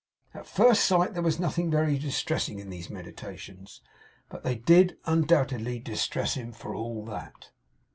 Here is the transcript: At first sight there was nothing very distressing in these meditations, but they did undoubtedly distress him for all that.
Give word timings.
At 0.33 0.47
first 0.47 0.83
sight 0.85 1.13
there 1.13 1.21
was 1.21 1.39
nothing 1.39 1.69
very 1.69 1.99
distressing 1.99 2.57
in 2.57 2.71
these 2.71 2.89
meditations, 2.89 3.81
but 4.29 4.41
they 4.41 4.55
did 4.55 4.97
undoubtedly 5.05 5.77
distress 5.77 6.33
him 6.33 6.53
for 6.53 6.73
all 6.73 7.05
that. 7.05 7.51